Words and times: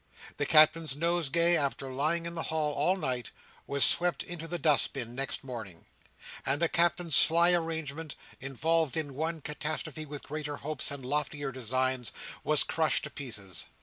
The 0.37 0.47
Captain's 0.47 0.95
nosegay, 0.95 1.55
after 1.55 1.93
lying 1.93 2.25
in 2.25 2.33
the 2.33 2.41
hall 2.49 2.73
all 2.73 2.97
night, 2.97 3.29
was 3.67 3.85
swept 3.85 4.23
into 4.23 4.47
the 4.47 4.57
dust 4.57 4.93
bin 4.93 5.13
next 5.13 5.43
morning; 5.43 5.85
and 6.43 6.59
the 6.59 6.67
Captain's 6.67 7.15
sly 7.15 7.51
arrangement, 7.53 8.15
involved 8.39 8.97
in 8.97 9.13
one 9.13 9.41
catastrophe 9.41 10.07
with 10.07 10.23
greater 10.23 10.57
hopes 10.57 10.89
and 10.89 11.05
loftier 11.05 11.51
designs, 11.51 12.11
was 12.43 12.63
crushed 12.63 13.03
to 13.03 13.11
pieces. 13.11 13.65